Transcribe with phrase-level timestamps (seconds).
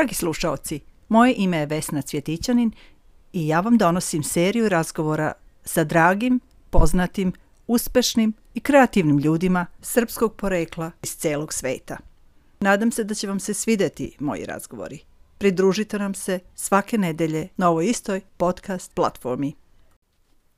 [0.00, 2.72] Dragi slušaoci, moje ime je Vesna Cvjetićanin
[3.32, 5.32] i ja vam donosim seriju razgovora
[5.64, 7.32] sa dragim, poznatim,
[7.66, 11.96] uspešnim i kreativnim ljudima srpskog porekla iz celog sveta.
[12.60, 14.98] Nadam se da će vam se svideti moji razgovori.
[15.38, 19.52] Pridružite nam se svake nedelje na ovoj istoj podcast platformi.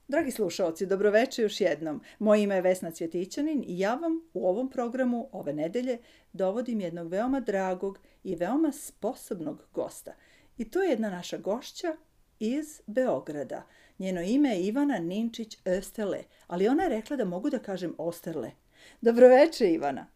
[0.08, 2.00] Dragi slušalci, dobroveče još jednom.
[2.18, 5.98] Moje ime je Vesna Cvjetićanin i ja vam u ovom programu ove nedelje
[6.32, 10.14] dovodim jednog veoma dragog i veoma sposobnog gosta.
[10.56, 11.96] I to je jedna naša gošća
[12.38, 13.62] iz Beograda.
[13.98, 18.50] Njeno ime je Ivana Ninčić Österle, ali ona je rekla da mogu da kažem Osterle.
[19.00, 20.06] Dobroveče, Ivana.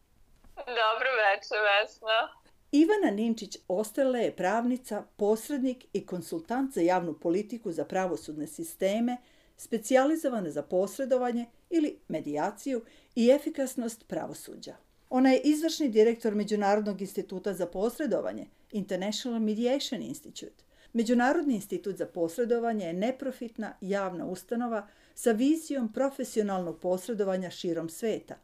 [0.56, 2.28] Dobro veče, Vesna.
[2.72, 9.16] Ivana Ninčić Osterle je pravnica, posrednik i konsultant za javnu politiku za pravosudne sisteme,
[9.56, 12.84] specijalizovana za posredovanje ili medijaciju
[13.14, 14.85] i efikasnost pravosuđa.
[15.10, 20.64] Ona je izvršni direktor Međunarodnog instituta za posredovanje, International Mediation Institute.
[20.92, 28.34] Međunarodni institut za posredovanje je neprofitna javna ustanova sa vizijom profesionalnog posredovanja širom sveta,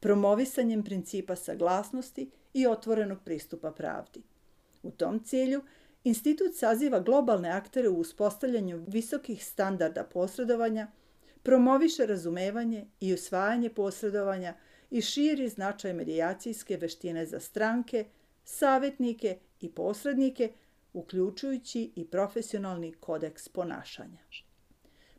[0.00, 4.22] promovisanjem principa saglasnosti i otvorenog pristupa pravdi.
[4.82, 5.62] U tom cilju,
[6.04, 10.88] institut saziva globalne aktere u uspostavljanju visokih standarda posredovanja,
[11.42, 14.54] promoviše razumevanje i usvajanje posredovanja
[14.90, 18.04] i širi značaj medijacijske veštine za stranke,
[18.44, 20.52] savjetnike i posrednike,
[20.92, 24.18] uključujući i profesionalni kodeks ponašanja.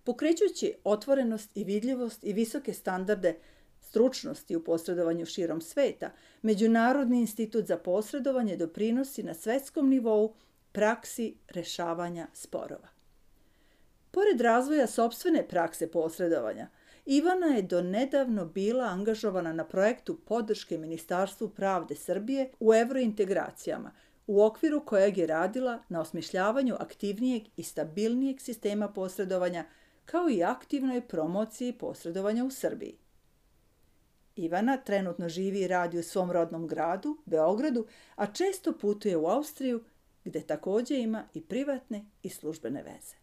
[0.04, 3.36] Pokrećući otvorenost i vidljivost i visoke standarde
[3.82, 10.34] stručnosti u posredovanju širom sveta, Međunarodni institut za posredovanje doprinosi na svetskom nivou
[10.72, 12.88] praksi rešavanja sporova.
[14.12, 16.68] Pored razvoja sobstvene prakse posredovanja,
[17.10, 23.92] Ivana je do nedavno bila angažovana na projektu podrške Ministarstvu pravde Srbije u evrointegracijama,
[24.28, 29.66] u okviru kojeg je radila na osmišljavanju aktivnijeg i stabilnijeg sistema posredovanja,
[30.06, 32.98] kao i aktivnoj promociji posredovanja u Srbiji.
[34.36, 39.84] Ivana trenutno živi i radi u svom rodnom gradu, Beogradu, a često putuje u Austriju,
[40.24, 43.16] gde takođe ima i privatne i službene veze.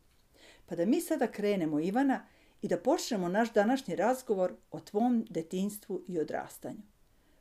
[0.67, 2.27] Pa da mi sada krenemo, Ivana,
[2.65, 6.85] i da počnemo naš današnji razgovor o tvom detinstvu i odrastanju.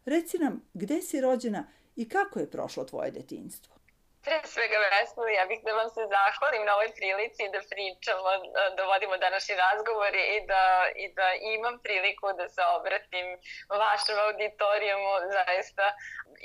[0.05, 1.63] Reci nam gde si rođena
[1.95, 3.73] i kako je prošlo tvoje detinstvo?
[4.23, 8.29] Pre svega, Vesno, ja bih da vam se zahvalim na ovoj prilici da pričamo,
[8.75, 10.63] da vodimo današnji razgovor i da,
[11.03, 13.27] i da imam priliku da se obratim
[13.83, 15.13] vašem auditorijumu.
[15.37, 15.85] Zaista,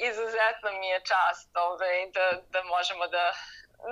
[0.08, 2.24] izuzetno mi je čast ovaj, da,
[2.54, 3.24] da možemo da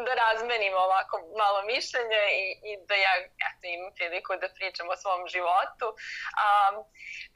[0.07, 3.15] da razmenimo ovako malo mišljenje i, i da ja
[3.49, 5.87] eto, imam priliku da pričam o svom životu.
[6.43, 6.75] Um,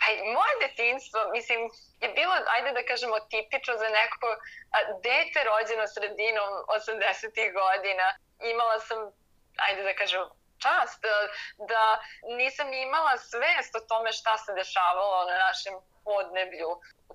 [0.01, 0.07] pa
[0.37, 1.61] moje detinstvo, mislim,
[2.01, 4.29] je bilo, ajde da kažemo, tipično za neko
[4.77, 7.53] a, dete rođeno sredinom 80.
[7.61, 8.07] godina.
[8.53, 8.99] Imala sam,
[9.67, 10.23] ajde da kažem,
[10.65, 11.17] čast da,
[11.73, 11.83] da
[12.41, 15.75] nisam imala svest o tome šta se dešavalo na našem
[16.05, 16.71] podneblju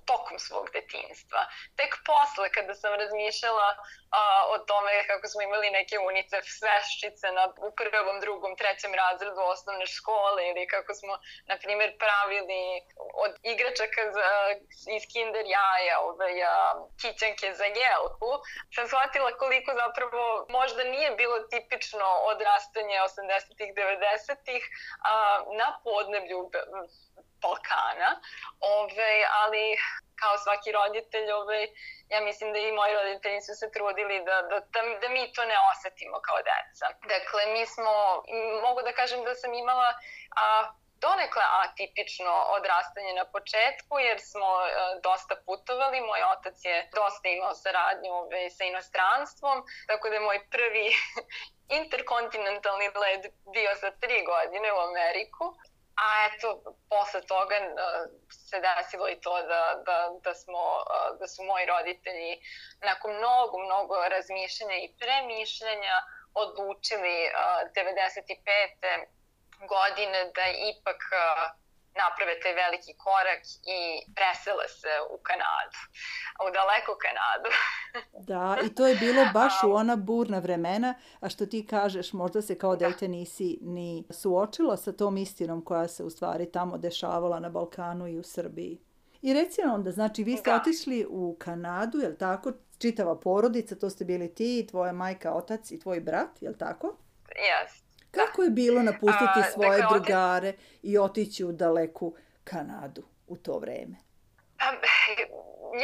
[0.06, 1.40] tokom svog detinstva.
[1.76, 3.68] Tek posle, kada sam razmišljala
[4.10, 4.20] a,
[4.54, 9.86] o tome kako smo imali neke UNICEF sveščice na, u prvom, drugom, trećem razredu osnovne
[9.86, 12.62] škole ili kako smo, na primjer, pravili
[13.24, 14.28] od igračaka za,
[14.96, 16.56] iz kinder jaja ove, a,
[17.00, 18.30] kićanke za jelku,
[18.74, 24.62] sam shvatila koliko zapravo možda nije bilo tipično odrastanje 80-ih, 90-ih
[25.60, 26.50] na podneblju
[27.42, 28.10] Balkana,
[28.82, 29.64] ove, ali
[30.20, 31.62] kao svaki roditelj, ove,
[32.08, 35.44] ja mislim da i moji roditelji su se trudili da, da, da, da mi to
[35.44, 36.86] ne osetimo kao deca.
[37.14, 37.92] Dakle, mi smo,
[38.66, 39.88] mogu da kažem da sam imala
[40.36, 44.68] a, donekle atipično odrastanje na početku jer smo e,
[45.02, 46.00] dosta putovali.
[46.00, 49.56] Moj otac je dosta imao saradnju ove, sa inostranstvom,
[49.86, 50.86] tako da je moj prvi
[51.80, 53.22] interkontinentalni led
[53.54, 55.44] bio za tri godine u Ameriku
[55.96, 56.48] A eto,
[56.88, 57.56] posle toga
[58.30, 60.60] se desilo i to da, da, da, smo,
[61.20, 62.40] da su moji roditelji
[62.82, 65.96] nakon mnogo, mnogo razmišljanja i premišljanja
[66.34, 69.06] odlučili uh, 95.
[69.68, 71.00] godine da ipak
[72.02, 73.42] naprave taj veliki korak
[73.76, 73.80] i
[74.16, 75.78] presele se u Kanadu,
[76.44, 77.50] u daleku Kanadu.
[78.30, 82.42] da, i to je bilo baš u ona burna vremena, a što ti kažeš, možda
[82.42, 82.88] se kao da.
[82.88, 88.08] dete nisi ni suočila sa tom istinom koja se u stvari tamo dešavala na Balkanu
[88.08, 88.78] i u Srbiji.
[89.22, 90.56] I reci nam onda, znači vi ste da.
[90.56, 92.52] otišli u Kanadu, je li tako?
[92.78, 96.96] Čitava porodica, to ste bili ti, tvoja majka, otac i tvoj brat, je li tako?
[97.36, 97.85] Jes.
[98.20, 100.52] Kako je bilo napustiti A, svoje dakle, drugare
[100.82, 102.14] i otići u daleku
[102.44, 103.96] Kanadu u to vreme?
[104.64, 104.66] A,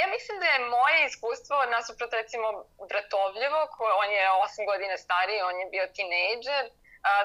[0.01, 2.47] ja mislim da je moje iskustvo nasuprot recimo
[2.91, 6.65] Bratovljevo, ko, on je 8 godina stariji, on je bio tinejdžer,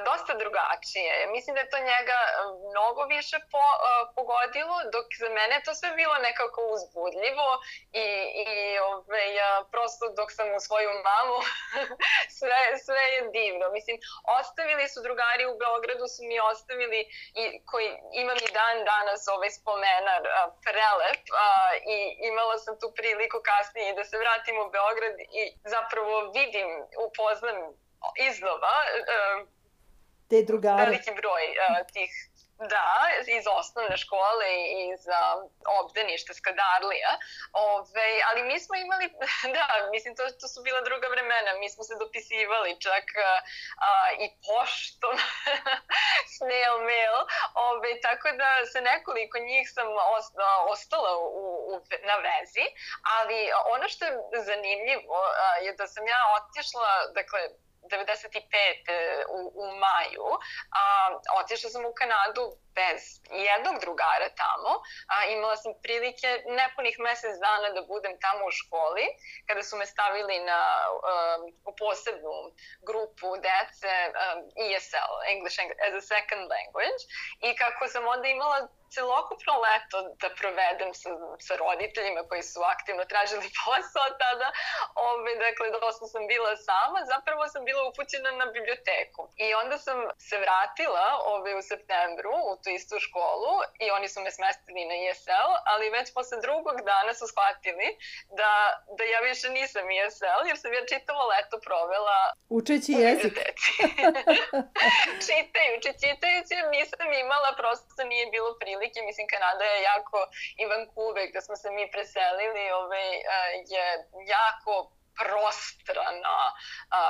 [0.10, 1.14] dosta drugačije.
[1.36, 2.20] Mislim da je to njega
[2.72, 3.66] mnogo više po,
[4.16, 7.50] pogodilo, dok za mene to sve bilo nekako uzbudljivo
[8.06, 8.08] i,
[8.46, 8.50] i
[8.92, 11.40] ove, a, prosto dok sam u svoju mamu
[12.38, 13.66] sve, sve je divno.
[13.78, 13.98] Mislim,
[14.40, 17.02] ostavili su drugari u Beogradu, su mi ostavili
[17.42, 17.90] i koji
[18.22, 21.48] imam i dan danas ovaj spomenar a, prelep a,
[21.96, 21.98] i
[22.30, 25.44] imala sam tu priliku kasnije da se vratim u Beograd i
[25.74, 26.70] zapravo vidim,
[27.08, 27.58] upoznam
[28.30, 28.76] iznova
[30.30, 30.86] te drugare.
[30.86, 32.12] Veliki broj uh, tih
[32.58, 32.88] Da,
[33.38, 35.18] iz osnovne škole i iz uh,
[35.82, 37.12] obdaništa Skadarlija.
[37.54, 39.06] Ove, ali mi smo imali,
[39.56, 41.52] da, mislim, to, to su bila druga vremena.
[41.60, 43.40] Mi smo se dopisivali čak uh,
[44.24, 45.16] i poštom,
[46.36, 47.18] snail mail.
[47.70, 49.88] Ove, tako da se nekoliko njih sam
[50.74, 51.28] ostala u,
[51.72, 51.74] u,
[52.10, 52.66] na vezi.
[53.18, 53.40] Ali
[53.76, 54.14] ono što je
[54.50, 57.42] zanimljivo uh, je da sam ja otišla, dakle,
[57.90, 58.42] 95.
[59.38, 60.28] u, u maju,
[60.82, 60.84] a,
[61.42, 62.46] otišla sam u Kanadu
[62.80, 63.02] bez
[63.48, 64.72] jednog drugara tamo.
[65.14, 66.30] A, imala sam prilike
[66.60, 69.06] nepunih mesec dana da budem tamo u školi,
[69.48, 70.62] kada su me stavili na,
[71.12, 71.42] um,
[71.82, 72.36] posebnu
[72.90, 77.02] grupu dece um, ESL, English as a Second Language,
[77.48, 78.60] i kako sam onda imala
[78.96, 81.10] celokupno leto da provedem sa,
[81.48, 84.48] sa roditeljima koji su aktivno tražili posao tada,
[85.10, 89.22] ove, dakle, dosta sam bila sama, zapravo sam bila upućena na biblioteku.
[89.46, 89.98] I onda sam
[90.28, 93.54] se vratila ove, u septembru u tu istu školu
[93.86, 97.88] i oni su me smestili na ESL, ali već posle drugog dana su shvatili
[98.40, 98.52] da,
[98.98, 102.20] da ja više nisam ESL, jer sam ja čitavo leto provela
[102.58, 103.36] Učeći jezik.
[105.28, 108.77] čitajući, čitajući, jer nisam imala, prosto nije bilo prilike.
[109.06, 110.20] Mislim, Kanada je jako,
[110.62, 113.10] i Vancouver, gde smo se mi preselili, ovaj,
[113.74, 113.86] je
[114.38, 116.40] jako prostrana
[117.00, 117.02] a,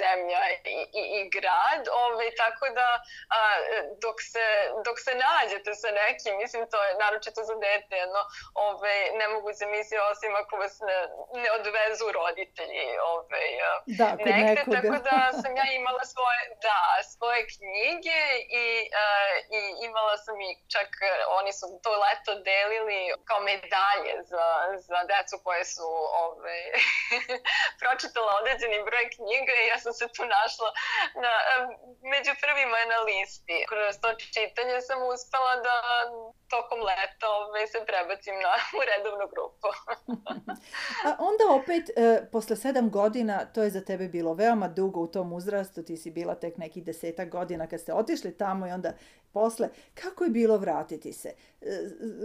[0.00, 2.88] zemlja i, i, i grad, ovaj, tako da
[3.38, 3.40] a,
[4.04, 4.46] dok, se,
[4.86, 8.22] dok se nađete sa nekim, mislim to je naročito za dete, jedno,
[8.54, 10.98] ovaj, ne mogu se misli osim ako vas ne,
[11.42, 13.48] ne odvezu roditelji ovaj,
[13.98, 14.76] da, negde, nekoga.
[14.76, 16.78] tako da sam ja imala svoje, da,
[17.14, 18.20] svoje knjige
[18.62, 18.66] i,
[19.04, 19.06] a,
[19.58, 20.90] i imala sam i čak,
[21.38, 24.46] oni su to leto delili kao medalje za,
[24.88, 25.88] za decu koje su
[26.24, 26.62] ovaj,
[27.82, 30.68] pročitala određeni broj knjiga i ja sam se tu našla
[31.22, 31.32] na,
[32.12, 33.56] među prvima na listi.
[33.70, 35.76] Kroz to čitanje sam uspela da
[36.54, 39.68] tokom leta ovaj, se prebacim na, u redovnu grupu.
[41.08, 45.06] A onda opet, e, posle sedam godina, to je za tebe bilo veoma dugo u
[45.06, 48.92] tom uzrastu, ti si bila tek nekih desetak godina kad ste otišli tamo i onda
[49.32, 49.68] posle.
[49.94, 51.28] Kako je bilo vratiti se?
[51.60, 51.66] E,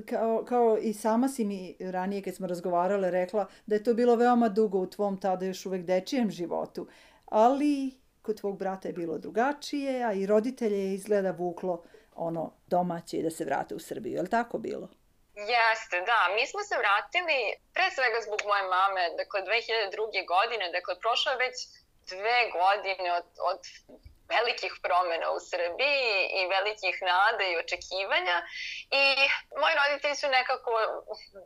[0.09, 4.15] kao, kao i sama si mi ranije kad smo razgovarale rekla da je to bilo
[4.15, 6.87] veoma dugo u tvom tada još uvek dečijem životu.
[7.25, 11.83] Ali kod tvog brata je bilo drugačije, a i roditelje je izgleda vuklo
[12.15, 14.15] ono domaće i da se vrate u Srbiju.
[14.15, 14.87] Je li tako bilo?
[15.35, 16.21] Jeste, da.
[16.35, 17.39] Mi smo se vratili
[17.73, 20.27] pre svega zbog moje mame, dakle 2002.
[20.33, 21.55] godine, dakle prošlo je već
[22.13, 23.61] dve godine od, od
[24.35, 28.37] velikih promena u Srbiji i velikih nada i očekivanja
[29.01, 29.03] i
[29.61, 30.71] moji roditelji su nekako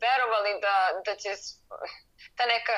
[0.06, 0.76] verovali da,
[1.06, 1.32] da će
[2.38, 2.76] ta neka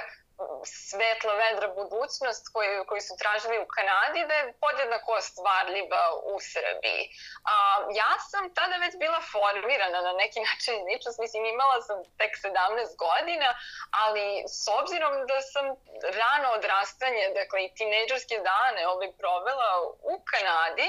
[0.65, 7.03] svetla vedra budućnost koju, koju su tražili u Kanadi da je podjednako ostvarljiva u Srbiji.
[7.51, 7.55] A,
[8.01, 12.95] ja sam tada već bila formirana na neki način ličnost, mislim imala sam tek 17
[13.05, 13.49] godina,
[14.03, 14.25] ali
[14.61, 15.65] s obzirom da sam
[16.21, 19.71] rano odrastanje, dakle i tinejdžerske dane ovaj provela
[20.11, 20.87] u Kanadi,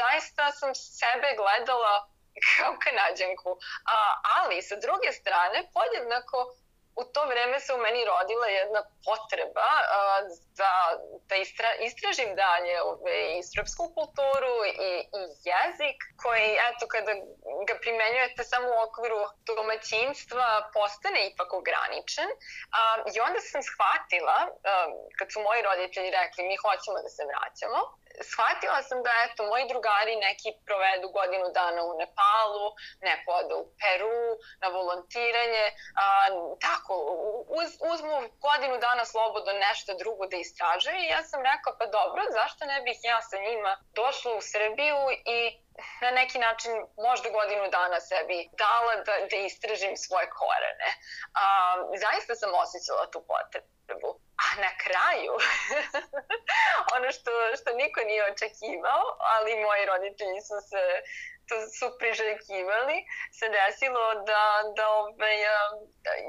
[0.00, 1.94] zaista sam sebe gledala
[2.48, 3.50] kao kanadjanku.
[3.96, 3.98] A,
[4.36, 6.38] ali sa druge strane, podjednako
[7.00, 9.70] u to vreme se u meni rodila jedna potreba
[10.60, 10.72] da,
[11.28, 14.70] da istra, istražim dalje ove, i srpsku kulturu i,
[15.18, 17.12] i jezik koji, eto, kada
[17.68, 22.28] ga primenjujete samo u okviru domaćinstva, postane ipak ograničen.
[22.34, 24.86] Uh, I onda sam shvatila, uh,
[25.18, 27.80] kad su moji roditelji rekli mi hoćemo da se vraćamo,
[28.30, 32.66] shvatila sam da eto, moji drugari neki provedu godinu dana u Nepalu,
[33.00, 34.20] neko ode u Peru
[34.62, 35.66] na volontiranje,
[36.04, 36.06] a,
[36.66, 36.94] tako,
[37.58, 42.22] uz, uzmu godinu dana slobodno nešto drugo da istražuju i ja sam rekla pa dobro,
[42.38, 44.98] zašto ne bih ja sa njima došla u Srbiju
[45.36, 45.67] i
[46.04, 46.72] na neki način
[47.06, 50.90] možda godinu dana sebi dala da, da istražim svoje korene.
[51.42, 51.44] A,
[52.04, 54.10] zaista sam osjećala tu potrebu.
[54.44, 55.32] A na kraju,
[56.96, 60.82] ono što, što niko nije očekivao, ali moji roditelji su se
[61.48, 62.96] to su priželjkivali,
[63.38, 64.42] se desilo da,
[64.76, 65.60] da ove, ja,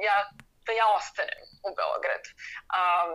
[0.07, 0.17] ja
[0.65, 2.29] da ja ostanem u Beogradu.
[2.77, 3.11] Um,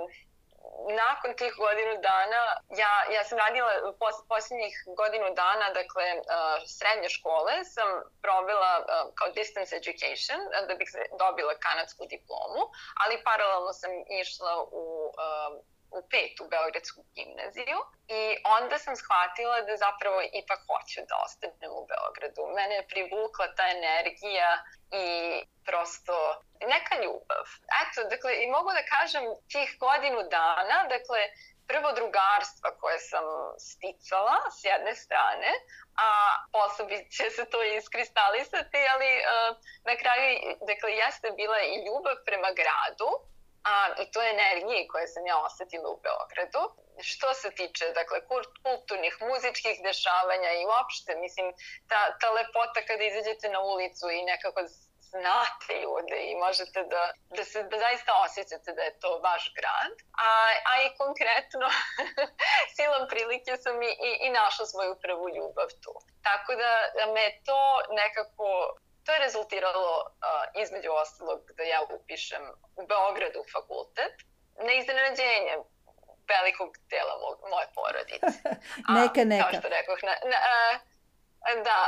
[1.03, 2.43] nakon tih godinu dana,
[2.83, 6.25] ja, ja sam radila pos, posljednjih godinu dana, dakle, uh,
[6.77, 7.89] srednje škole sam
[8.23, 8.87] provela uh,
[9.19, 12.63] kao distance education, da bih dobila kanadsku diplomu,
[13.03, 13.91] ali paralelno sam
[14.23, 14.53] išla
[14.83, 15.51] u uh,
[15.99, 17.79] u petu Beogradsku gimnaziju
[18.19, 18.23] i
[18.59, 22.41] onda sam shvatila da zapravo ipak hoću da ostanem u Beogradu.
[22.57, 24.51] Mene je privukla ta energija
[25.03, 25.07] i
[25.67, 26.17] prosto
[26.73, 27.45] neka ljubav.
[27.83, 31.21] Eto, dakle, i mogu da kažem tih godinu dana, dakle,
[31.71, 33.25] prvo drugarstva koje sam
[33.71, 35.51] sticala s jedne strane,
[36.07, 36.09] a
[36.53, 36.85] posle
[37.17, 39.57] će se to iskristalisati, ali uh,
[39.89, 40.27] na kraju,
[40.71, 43.11] dakle, jeste bila i ljubav prema gradu,
[43.65, 46.63] a, i to energije koje sam ja osetila u Beogradu.
[47.11, 48.19] Što se tiče dakle,
[48.67, 51.47] kulturnih, muzičkih dešavanja i uopšte, mislim,
[51.91, 54.61] ta, ta lepota kada izađete na ulicu i nekako
[55.15, 57.03] znate ljude i možete da,
[57.37, 59.93] da se da zaista osjećate da je to vaš grad.
[60.27, 60.31] A,
[60.71, 61.67] a i konkretno
[62.77, 65.95] silom prilike sam i, i, i našla svoju prvu ljubav tu.
[66.27, 66.73] Tako da
[67.15, 67.61] me to
[68.01, 68.47] nekako
[69.05, 72.43] To je rezultiralo uh, između ostalog da ja upišem
[72.81, 74.15] u Beogradu fakultet
[74.67, 75.55] na iznenađenje
[76.33, 78.49] velikog dela mog, moje porodice.
[78.99, 79.43] neka, A, neka.
[79.45, 80.39] Kao što rekoh, na, na,
[81.69, 81.79] da,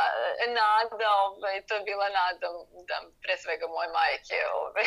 [0.60, 2.46] nada, ovaj, to je bila nada
[2.88, 4.86] da pre svega moje majke, ovaj,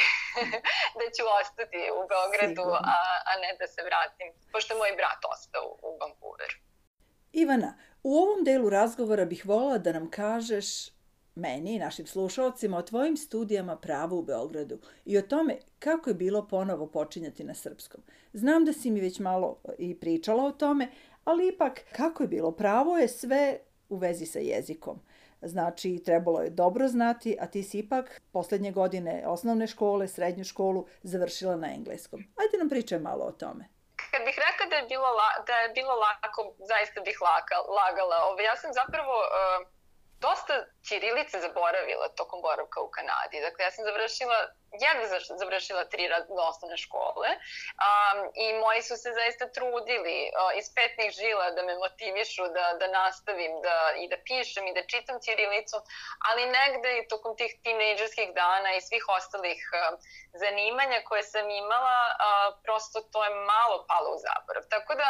[0.99, 2.97] da ću ostati u Beogradu, a,
[3.29, 6.57] a ne da se vratim, pošto moj brat ostao u, u Vancouveru.
[7.31, 7.71] Ivana,
[8.03, 10.67] u ovom delu razgovora bih volila da nam kažeš
[11.39, 16.13] meni i našim slušalcima o tvojim studijama prava u Beogradu i o tome kako je
[16.13, 18.01] bilo ponovo počinjati na srpskom.
[18.33, 20.87] Znam da si mi već malo i pričala o tome,
[21.23, 24.99] ali ipak kako je bilo pravo je sve u vezi sa jezikom.
[25.41, 30.85] Znači, trebalo je dobro znati, a ti si ipak poslednje godine osnovne škole, srednju školu
[31.03, 32.19] završila na engleskom.
[32.19, 33.63] Ajde nam pričaj malo o tome.
[34.11, 36.41] Kad bih rekla da je bilo, la, da je bilo lako,
[36.71, 38.17] zaista bih laka, lagala.
[38.31, 39.78] Ove, ja sam zapravo uh,
[40.25, 40.53] dosta
[40.87, 43.45] Ćirilice zaboravila tokom boravka u Kanadi.
[43.47, 44.39] Dakle, ja sam završila
[44.83, 45.05] jedva
[45.41, 46.09] završila tri
[46.49, 51.77] osnovne škole um, i moji su se zaista trudili uh, iz petnih žila da me
[51.77, 55.77] motivišu da, da nastavim da, i da pišem i da čitam Ćirilicu,
[56.29, 59.99] ali negde i tokom tih tinejdžerskih dana i svih ostalih uh,
[60.43, 62.17] zanimanja koje sam imala, uh,
[62.63, 64.63] prosto to je malo palo u zaborav.
[64.69, 65.07] Tako da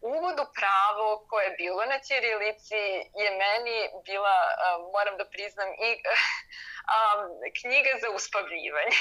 [0.00, 2.82] uvod u pravo koje je bilo na Ćirilici
[3.22, 5.90] je meni bila, uh, moram da priznam, i
[6.94, 7.20] um,
[7.60, 8.97] knjiga za uspavljivanje.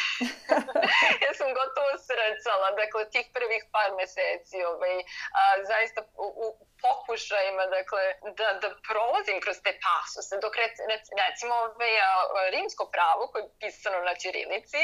[1.26, 4.98] Ja sam gotovo srcala, dakle, tih prvih par meseci, ovaj,
[5.40, 6.48] a, zaista u, u
[6.86, 8.04] pokušajima, dakle,
[8.40, 12.12] da, da prolazim kroz te pasuse, dok rec, rec, recimo ovaj, a,
[12.56, 14.84] rimsko pravo koje je pisano na Ćirilici,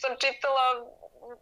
[0.00, 0.66] sam čitala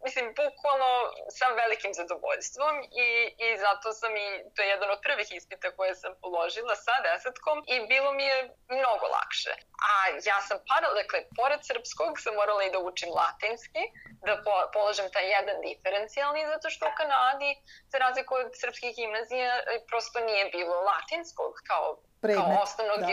[0.04, 0.92] mislim, bukvalno
[1.38, 2.74] sa velikim zadovoljstvom
[3.06, 3.08] i,
[3.46, 7.58] i zato sam i, to je jedan od prvih ispita koje sam položila sa desetkom
[7.74, 8.38] i bilo mi je
[8.76, 9.54] mnogo lakše.
[9.90, 9.92] A
[10.30, 13.82] ja sam para, dakle, pored srpskog sam morala i da učim latinski,
[14.26, 17.50] da po, položim taj jedan diferencijalni, zato što u Kanadi,
[17.92, 19.52] za razliku od srpskih gimnazija,
[19.90, 21.86] prosto nije bilo latinskog kao,
[22.22, 23.06] Predmet, kao osnovnog da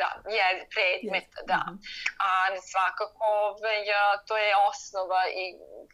[0.00, 1.46] da, je predmet, yes.
[1.50, 1.60] da.
[1.66, 1.78] -hmm.
[2.28, 2.30] A
[2.72, 3.76] svakako ove,
[4.26, 5.44] to je osnova i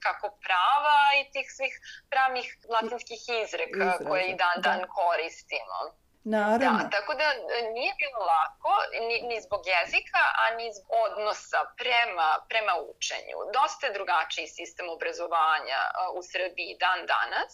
[0.05, 1.75] kako prava i tih svih
[2.11, 4.05] pravnih latinskih izreka Izraza.
[4.09, 4.87] koje i dan dan da.
[4.99, 5.79] koristimo.
[6.25, 6.79] Naravno.
[6.79, 7.29] Da, tako da
[7.77, 8.73] nije bilo lako
[9.09, 13.37] ni, ni zbog jezika, a ni zbog odnosa prema, prema učenju.
[13.59, 15.81] Dosta je drugačiji sistem obrazovanja
[16.19, 17.53] u Srbiji dan danas,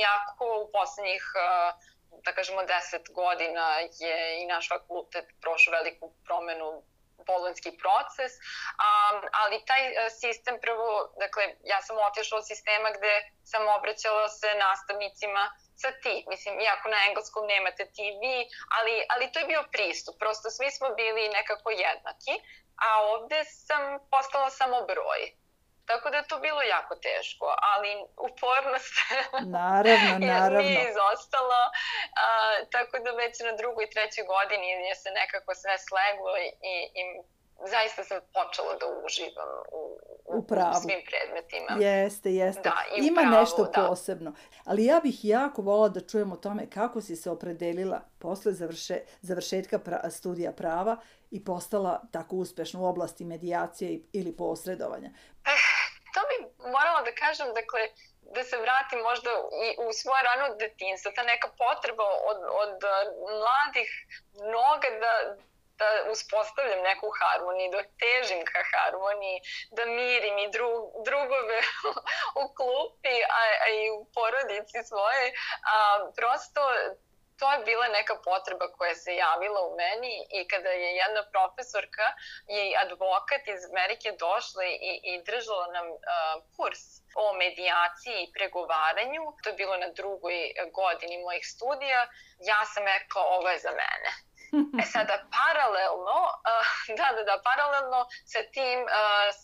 [0.00, 1.44] iako u poslednjih uh,
[2.24, 6.82] da kažemo, deset godina je i naš fakultet prošao veliku promenu
[7.26, 8.32] bolonski proces,
[8.86, 10.88] um, ali taj uh, sistem prvo,
[11.24, 15.44] dakle, ja sam otišla od sistema gde sam obraćala se nastavnicima
[15.82, 18.36] sa ti, mislim, iako na engleskom nemate ti vi,
[18.76, 22.34] ali, ali to je bio pristup, prosto svi smo bili nekako jednaki,
[22.86, 25.20] a ovde sam postala samo broj.
[25.90, 27.90] Tako da je to bilo jako teško, ali
[28.28, 28.94] upornost
[29.60, 30.58] naravno, naravno.
[30.68, 31.62] nije izostala,
[32.24, 32.26] a,
[32.74, 36.48] tako da već na drugoj i trećoj godini je se nekako sve sleglo i,
[37.00, 37.02] i
[37.66, 39.82] zaista sam počela da uživam u,
[40.24, 41.70] u, u, u svim predmetima.
[41.86, 42.62] Jeste, jeste.
[42.62, 43.86] Da, Ima pravo, nešto da.
[43.88, 44.34] posebno.
[44.64, 49.00] Ali ja bih jako volila da čujem o tome kako si se opredelila posle završe,
[49.20, 50.96] završetka pra, studija prava
[51.30, 55.10] i postala tako uspešna u oblasti medijacije ili posredovanja.
[55.44, 55.77] Eh,
[56.14, 56.36] to bi
[56.70, 57.82] morala da kažem, dakle,
[58.34, 59.30] da se vratim možda
[59.66, 62.76] i u svoje rano detinstvo, ta neka potreba od, od
[63.40, 63.90] mladih
[64.34, 65.12] mnoga da,
[65.80, 69.38] da uspostavljam neku harmoniju, da težim ka harmoniji,
[69.70, 70.70] da mirim i dru,
[71.04, 71.58] drugove
[72.42, 75.32] u klupi, a, a i u porodici svoje.
[75.72, 75.76] A,
[76.16, 76.60] prosto
[77.38, 82.06] to je bila neka potreba koja se javila u meni i kada je jedna profesorka
[82.60, 85.98] i advokat iz Amerike došla i, i držala nam uh,
[86.56, 86.82] kurs
[87.22, 90.38] o medijaciji i pregovaranju, to je bilo na drugoj
[90.78, 92.00] godini mojih studija,
[92.50, 94.10] ja sam rekla ovo je za mene.
[94.80, 96.20] E sada, paralelno,
[96.52, 96.68] uh,
[96.98, 98.00] da, da, da, paralelno
[98.32, 98.90] sa tim uh,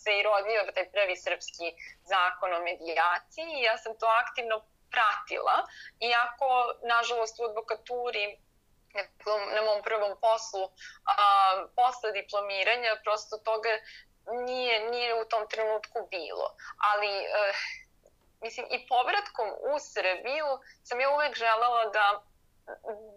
[0.01, 1.67] se i rodio taj prvi srpski
[2.11, 4.55] zakon o medijaciji i ja sam to aktivno
[4.95, 5.57] pratila,
[5.99, 6.49] iako,
[6.93, 8.25] nažalost, u advokaturi
[9.55, 10.65] na mom prvom poslu,
[11.05, 11.17] a,
[11.75, 13.73] posle diplomiranja, prosto toga
[14.47, 16.47] nije, nije u tom trenutku bilo.
[16.91, 17.53] Ali, e,
[18.41, 20.47] mislim, i povratkom u Srbiju
[20.83, 22.23] sam ja uvek želela da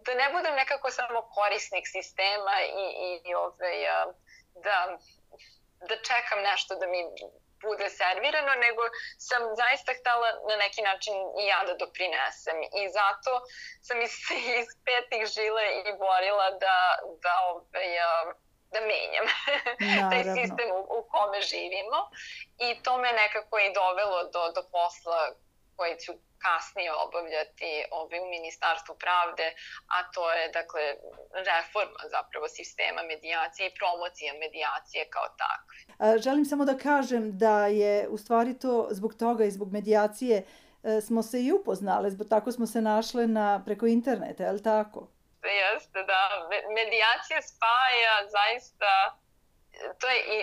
[0.04, 4.12] da ne budem nekako samo korisnik sistema i, i, ove, ovaj,
[4.54, 4.98] da,
[5.88, 7.00] da čekam nešto da mi
[7.62, 8.82] bude servirano, nego
[9.28, 12.58] sam zaista htela na neki način i ja da doprinesem.
[12.80, 13.32] I zato
[13.86, 14.14] sam iz,
[14.60, 16.78] iz petih žile i borila da,
[17.24, 17.88] da, ovaj,
[18.72, 19.26] da menjam
[20.10, 21.98] taj sistem u, u kome živimo.
[22.66, 25.20] I to me nekako i dovelo do, do posla
[25.78, 26.12] koji ću
[26.46, 29.46] kasnije obavljati ovaj, u Ministarstvu pravde,
[29.96, 30.84] a to je dakle
[31.50, 35.76] reforma zapravo sistema medijacije i promocija medijacije kao takve.
[36.24, 41.00] Želim samo da kažem da je u stvari to zbog toga i zbog medijacije e,
[41.00, 45.00] smo se i upoznali, zbog tako smo se našle na, preko interneta, je li tako?
[45.62, 46.22] Jeste, da.
[46.80, 48.92] Medijacija spaja zaista,
[50.00, 50.38] to je i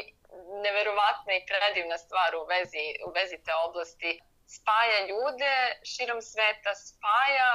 [0.65, 4.11] neverovatna i predivna stvar u vezi, u vezi te oblasti
[4.47, 7.51] spaja ljude širom sveta, spaja,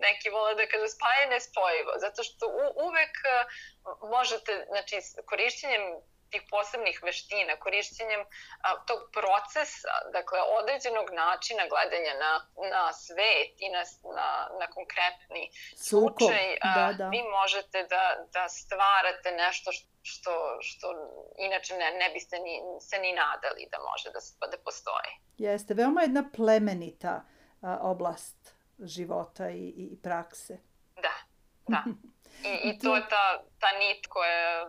[0.00, 3.14] neki vole da kažu spaja nespojivo, zato što u, uvek
[4.10, 4.96] možete, znači,
[5.26, 5.84] korišćenjem
[6.32, 8.22] tih posebnih veština, korišćenjem
[8.66, 12.32] a, tog procesa, dakle određenog načina gledanja na,
[12.74, 13.82] na svet i na,
[14.18, 14.28] na,
[14.60, 15.42] na konkretni
[15.88, 17.08] Suko, slučaj, a, da, da.
[17.14, 18.04] vi možete da,
[18.36, 19.68] da stvarate nešto
[20.02, 20.86] što, što
[21.46, 22.54] inače ne, ne biste ni,
[22.88, 24.20] se ni nadali da može da,
[24.52, 25.12] da postoji.
[25.46, 27.14] Jeste, veoma jedna plemenita
[27.60, 28.40] a, oblast
[28.78, 30.58] života i, i prakse.
[31.06, 31.16] Da,
[31.68, 31.84] da.
[32.44, 34.66] I, i to je ta, ta nit koja,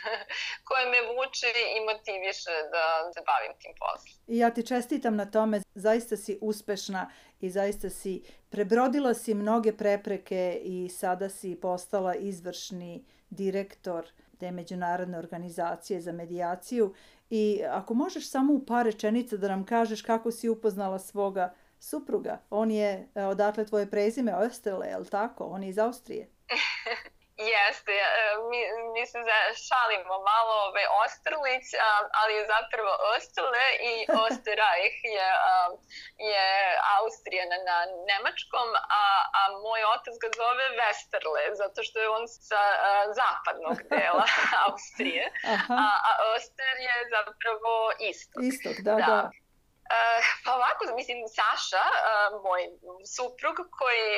[0.66, 4.14] koja me vuče i motiviše da se bavim tim poslom.
[4.26, 9.76] I ja ti čestitam na tome, zaista si uspešna i zaista si prebrodila si mnoge
[9.76, 14.06] prepreke i sada si postala izvršni direktor
[14.38, 16.94] te međunarodne organizacije za medijaciju
[17.30, 22.40] i ako možeš samo u par rečenica da nam kažeš kako si upoznala svoga supruga.
[22.50, 25.44] On je e, odatle tvoje prezime Österle, je li tako?
[25.44, 26.28] On je iz Austrije.
[27.48, 28.04] Jeste, e,
[28.50, 28.60] mi,
[28.94, 29.18] mi se
[29.66, 31.66] šalimo malo ove Osterlić,
[32.18, 33.92] ali je zapravo Osterle i
[34.24, 35.28] Osterreich je,
[36.30, 36.46] je
[36.98, 37.78] Austrija na, na
[38.10, 38.68] nemačkom,
[39.02, 39.04] a,
[39.38, 42.62] a moj otac ga zove Westerle, zato što je on sa
[43.20, 44.26] zapadnog dela
[44.66, 45.24] Austrije,
[45.84, 47.74] a, a Oster je zapravo
[48.10, 48.40] istok.
[48.50, 49.06] Istok, da, da.
[49.12, 49.39] da.
[49.90, 52.62] Uh, pa ovako, mislim, Saša, uh, moj
[53.16, 54.08] suprug, koji,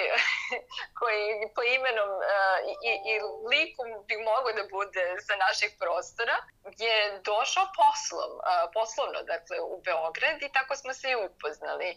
[0.99, 1.23] koji
[1.57, 2.59] po imenom uh,
[2.91, 3.15] i, i
[3.53, 6.37] likom bi mogao da bude sa naših prostora,
[6.85, 6.97] je
[7.31, 8.33] došao poslom,
[8.77, 11.89] poslovno, dakle, u Beograd i tako smo se i upoznali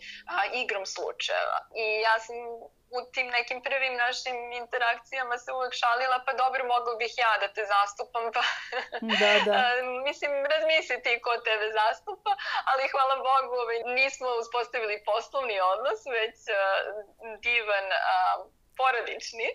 [0.61, 1.59] igrom slučajeva.
[1.83, 2.35] I ja sam
[2.97, 7.47] u tim nekim prvim našim interakcijama se uvek šalila, pa dobro, mogla bih ja da
[7.55, 8.43] te zastupam, pa
[9.21, 9.57] da, da.
[10.07, 12.31] mislim, razmisliti ko tebe zastupa,
[12.69, 16.57] ali hvala Bogu, ovaj, nismo uspostavili poslovni odnos, već uh,
[17.45, 18.05] divan uh,
[18.77, 19.49] porodični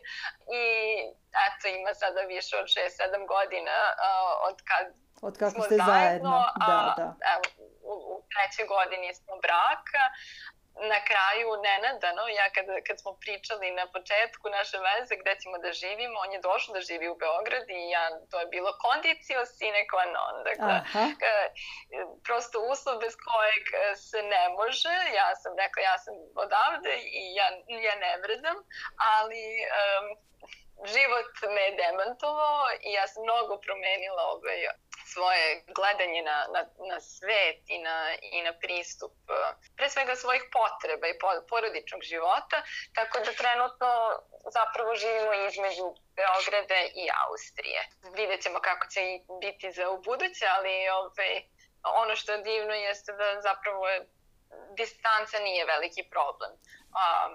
[0.60, 0.64] i
[1.46, 4.86] eto ima sada više od 6-7 godina uh, od kad
[5.28, 6.34] od kako smo ste zajedno, zajedno.
[6.66, 7.08] Da, da.
[7.32, 7.44] Evo,
[7.90, 10.04] u, u trećoj godini smo braka
[10.92, 15.72] na kraju nenadano, ja kad, kad smo pričali na početku naše veze gde ćemo da
[15.72, 19.82] živimo, on je došao da živi u Beograd i ja, to je bilo kondicio sine
[19.90, 20.36] qua non.
[20.48, 21.04] Dakle, Aha.
[22.26, 23.64] prosto uslov bez kojeg
[24.08, 24.94] se ne može.
[25.20, 26.14] Ja sam rekla, ja sam
[26.44, 27.48] odavde i ja,
[27.86, 28.58] ja ne vredam,
[29.16, 30.06] ali um,
[30.94, 34.60] život me je demantovao i ja sam mnogo promenila ovaj,
[35.12, 37.96] svoje gledanje na, na, na svet i na,
[38.36, 39.32] i na pristup e,
[39.76, 41.18] pre svega svojih potreba i
[41.50, 42.58] porodičnog života,
[42.94, 43.90] tako da trenutno
[44.58, 45.86] zapravo živimo između
[46.18, 47.80] Beograda i Austrije.
[48.18, 49.00] Vidjet ćemo kako će
[49.42, 51.32] biti za u buduće, ali ovaj,
[52.02, 53.98] ono što je divno jeste da zapravo je,
[54.76, 56.52] distanca nije veliki problem.
[57.00, 57.30] Um,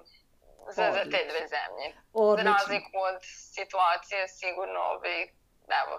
[0.75, 1.87] za, za te dve zemlje.
[2.13, 2.51] Odlično.
[2.51, 3.19] Za razliku od
[3.53, 5.27] situacije sigurno ovaj,
[5.83, 5.95] evo,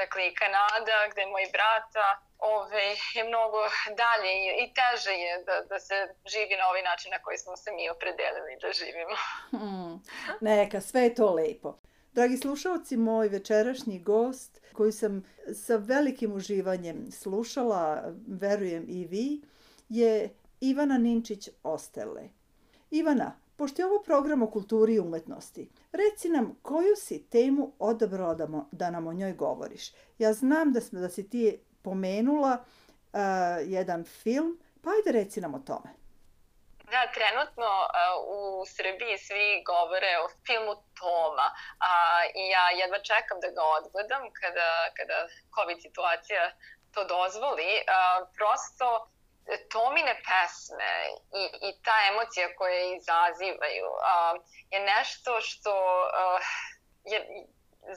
[0.00, 3.58] dakle i Kanada gde moj brata ove, je mnogo
[4.02, 5.94] dalje i, i teže je da, da se
[6.32, 9.16] živi na ovaj način na koji smo se mi opredelili da živimo.
[9.50, 10.02] Hmm,
[10.40, 11.78] neka, sve je to lepo.
[12.12, 19.42] Dragi slušalci, moj večerašnji gost, koji sam sa velikim uživanjem slušala, verujem i vi,
[19.88, 22.28] je Ivana Ninčić-Ostele.
[22.90, 28.34] Ivana, pošto je ovo program o kulturi i umetnosti, reci nam koju si temu odabrala
[28.34, 29.92] da, mo, da nam o njoj govoriš.
[30.18, 33.20] Ja znam da, smo, da si ti pomenula uh,
[33.64, 35.90] jedan film, pa ajde reci nam o tome.
[36.92, 37.90] Da, trenutno uh,
[38.38, 44.22] u Srbiji svi govore o filmu Toma uh, i ja jedva čekam da ga odgledam
[44.40, 45.18] kada, kada
[45.56, 46.42] COVID situacija
[46.94, 47.70] to dozvoli.
[48.38, 48.86] Prosto
[49.72, 50.92] Tomine pesme
[51.42, 54.34] i, i ta emocija koje izazivaju uh,
[54.70, 56.40] je nešto što uh,
[57.04, 57.18] je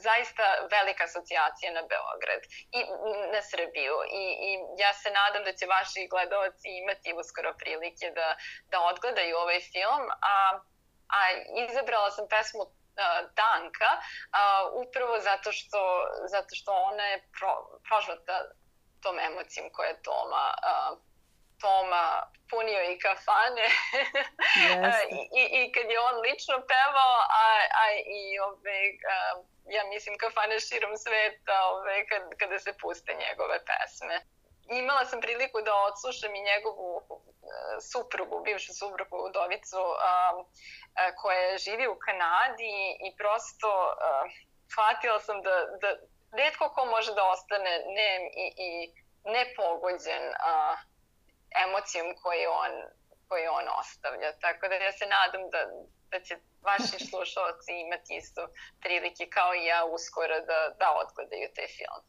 [0.06, 0.44] zaista
[0.76, 2.42] velika asocijacija na Beograd
[2.78, 2.80] i
[3.34, 3.94] na Srbiju.
[4.22, 4.50] I, i
[4.82, 8.28] ja se nadam da će vaši gledalci imati uskoro prilike da,
[8.72, 10.04] da odgledaju ovaj film
[10.34, 10.36] a,
[11.16, 11.20] a
[11.68, 12.64] izabrala sam pesmu
[13.40, 14.02] Danka uh,
[14.82, 15.80] upravo zato što,
[16.34, 17.52] zato što ona je pro,
[17.88, 18.36] prožvata
[19.02, 20.98] tom emocijom koja je Toma uh,
[21.60, 23.66] Toma punio i kafane
[25.40, 27.46] I, i, kad je on lično pevao a,
[27.82, 27.84] a
[28.18, 28.80] i ove,
[29.14, 29.16] a,
[29.76, 34.16] ja mislim kafane širom sveta ove, kad, kada se puste njegove pesme.
[34.80, 37.20] Imala sam priliku da odslušam i njegovu uh,
[37.90, 39.96] suprugu, bivšu suprugu Udovicu uh,
[40.38, 40.44] uh,
[41.20, 44.24] koja živi u Kanadi i prosto uh,
[44.72, 45.88] shvatila sam da, da
[46.38, 48.70] redko ko može da ostane nem i, i
[49.36, 50.78] nepogođen uh,
[51.66, 52.72] emocijom koju on,
[53.28, 54.28] koju on ostavlja.
[54.44, 55.60] Tako da ja se nadam da,
[56.12, 56.34] da će
[56.68, 58.42] vaši slušalci imati isto
[58.82, 62.00] prilike kao i ja uskoro da, da odgledaju taj film.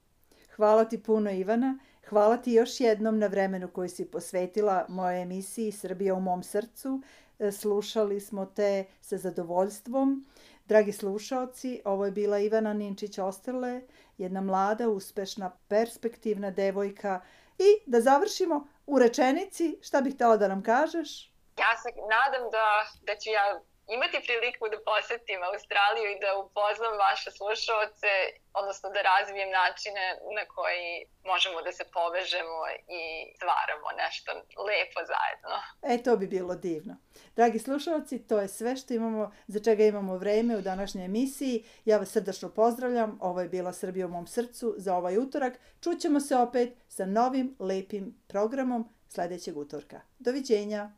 [0.56, 1.72] Hvala ti puno Ivana.
[2.10, 7.02] Hvala ti još jednom na vremenu koji si posvetila mojoj emisiji Srbija u mom srcu.
[7.40, 10.26] E, slušali smo te sa zadovoljstvom.
[10.66, 13.82] Dragi slušalci, ovo je bila Ivana Ninčić-Osterle,
[14.18, 17.22] jedna mlada, uspešna, perspektivna devojka.
[17.58, 21.34] I da završimo u rečenici, šta bih htela da nam kažeš?
[21.60, 22.68] Ja se nadam da,
[23.02, 23.62] da ću ja
[23.96, 28.12] imati priliku da posetim Australiju i da upoznam vaše slušalce,
[28.60, 30.06] odnosno da razvijem načine
[30.38, 30.90] na koji
[31.32, 32.58] možemo da se povežemo
[33.00, 33.02] i
[33.38, 34.30] stvaramo nešto
[34.70, 35.56] lepo zajedno.
[35.92, 36.94] E, to bi bilo divno.
[37.36, 41.66] Dragi slušalci, to je sve što imamo, za čega imamo vreme u današnjoj emisiji.
[41.86, 43.18] Ja vas srdačno pozdravljam.
[43.22, 45.54] Ovo je bila Srbija u mom srcu za ovaj utorak.
[45.84, 50.02] Čućemo se opet sa novim lepim programom sledećeg utorka.
[50.20, 50.90] Doviđenja!